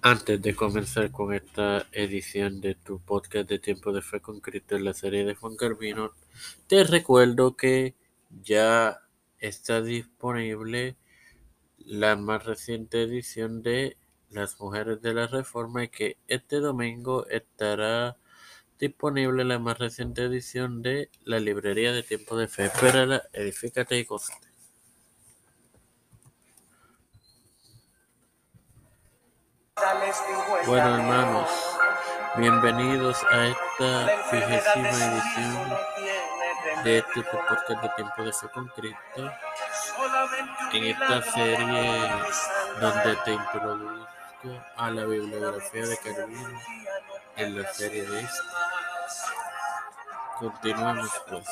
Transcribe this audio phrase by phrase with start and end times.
[0.00, 4.76] Antes de comenzar con esta edición de tu podcast de Tiempo de Fe con Cristo
[4.76, 6.12] en la serie de Juan Carvino,
[6.68, 7.96] te recuerdo que
[8.42, 9.00] ya
[9.40, 10.96] está disponible
[11.78, 13.96] la más reciente edición de
[14.30, 18.16] Las Mujeres de la Reforma y que este domingo estará
[18.78, 22.66] disponible la más reciente edición de la librería de Tiempo de Fe.
[22.66, 24.47] Espérala, edifícate y gózate.
[30.66, 31.50] Bueno, hermanos,
[32.36, 35.78] bienvenidos a esta vigésima edición
[36.84, 39.32] de este podcast de Tiempo de Fe con Cristo.
[40.74, 42.10] En esta serie
[42.78, 46.60] donde te introduzco a la bibliografía de Carolina
[47.36, 48.42] en la serie de esta.
[50.38, 51.44] Continuamos pues.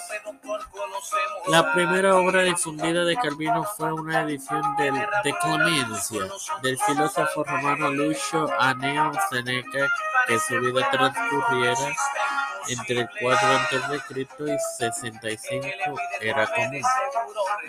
[1.49, 4.95] La primera obra difundida de Calvino fue una edición del
[5.25, 6.23] De Clemencia
[6.63, 9.89] del filósofo romano Lucio Aneo Seneca
[10.27, 11.97] que su vida transcurriera
[12.69, 14.53] entre el 4 a.C.
[14.53, 15.67] y 65
[16.21, 16.83] era común,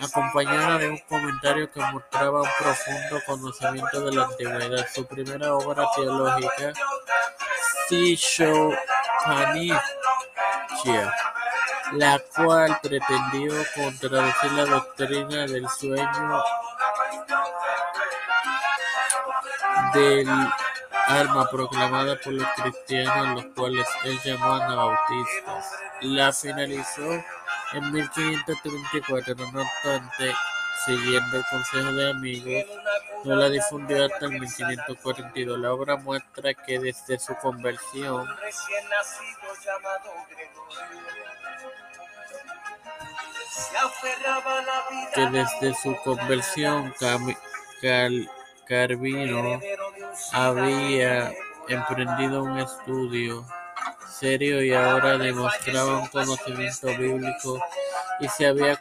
[0.00, 4.86] acompañada de un comentario que mostraba un profundo conocimiento de la antigüedad.
[4.92, 6.72] Su primera obra teológica,
[11.92, 16.42] La cual pretendió contradecir la doctrina del sueño
[19.94, 20.28] del
[21.06, 25.72] alma proclamada por los cristianos, los cuales él llamó anabautistas.
[26.02, 27.24] La finalizó
[27.72, 30.34] en 1534, no obstante,
[30.84, 32.64] siguiendo el consejo de amigos,
[33.24, 35.58] no la difundió hasta el 1542.
[35.58, 38.26] La obra muestra que desde su conversión
[45.14, 46.94] que desde su conversión
[48.66, 49.60] Carvino
[50.32, 51.32] había
[51.68, 53.44] emprendido un estudio
[54.10, 57.60] serio y ahora demostraba un conocimiento bíblico
[58.20, 58.80] y se había,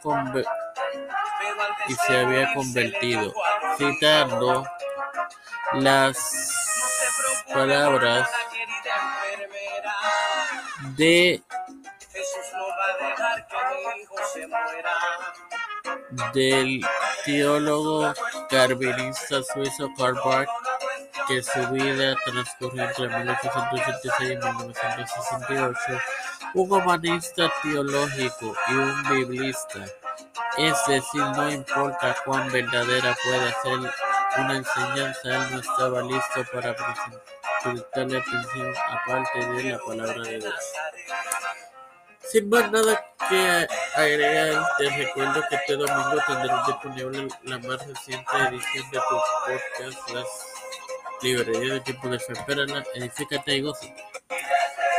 [1.87, 3.33] y se había convertido,
[3.77, 4.65] citando
[5.73, 6.17] las
[7.53, 8.29] palabras
[10.95, 11.41] de
[16.33, 16.81] del
[17.25, 18.13] teólogo
[18.49, 20.49] carvinista suizo Karl Barth,
[21.27, 25.79] que su vida transcurrió entre 1886 y 1968,
[26.53, 29.85] un humanista teológico y un biblista.
[30.57, 33.93] Es decir, no importa cuán verdadera pueda ser
[34.39, 36.75] una enseñanza, él no estaba listo para
[37.63, 40.73] prestarle atención aparte de la palabra de Dios.
[42.31, 48.37] Sin más nada que agregar, te recuerdo que este domingo tendrás disponible la más reciente
[48.49, 49.15] edición de tu
[49.45, 50.27] podcast, Las
[51.21, 52.33] Librerías de Tiempo de Fe.
[52.33, 53.87] Espérala, edifícate y goza.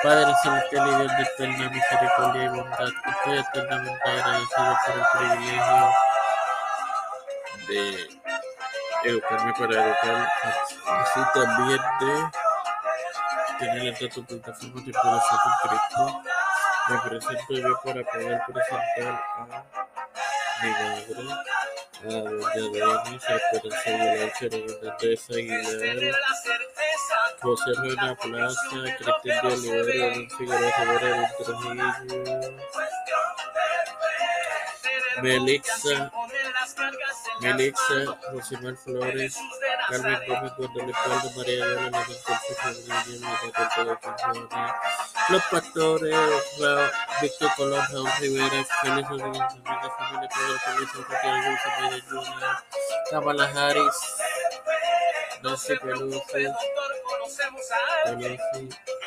[0.02, 5.90] Padre Celestial y Dios de eterna misericordia y bondad, estoy eternamente agradecido por el privilegio
[7.68, 7.80] de
[9.04, 10.32] educarme para educar,
[10.86, 12.30] así también de
[13.58, 16.22] tener entre tu plataforma de Fe con Cristo.
[16.88, 19.40] Me presento yo para poder presentar a
[20.62, 21.22] mi madre,
[22.00, 26.14] a doña Denis, a Esperanza Aguilar, Carolina Andrés Aguilar,
[27.42, 28.56] José Reina Plaza,
[29.48, 30.72] Olivera, Don Figueroa
[35.22, 36.10] Melixa,
[37.40, 39.36] Melixa, Rosimar Flores,
[39.88, 42.04] Carmen Gómez, Guadalupe Aldo, María Vela, la
[45.28, 46.16] los pastores,
[47.20, 48.66] Víctor Colón, Raúl Rivera,
[49.08, 49.42] Rodríguez,
[49.98, 50.54] familia Pedro
[51.22, 52.56] Pedro Junior,
[53.10, 53.96] Kamala Harris,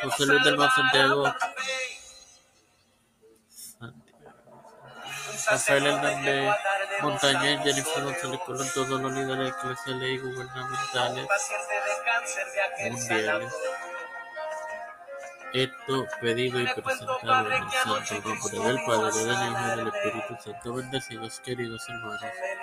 [0.03, 1.33] José Luis del Mar Santiago,
[5.49, 6.55] Rafael Hernández
[7.01, 11.27] Montañez, Jennifer González Colón, todos los líderes eclesiales y gubernamentales.
[12.91, 13.53] Mundiales.
[15.53, 20.43] Esto pedido y presentado en el santo nombre del Padre, del Hijo y del Espíritu
[20.43, 20.73] Santo.
[20.75, 22.21] Bendecidos, queridos hermanos.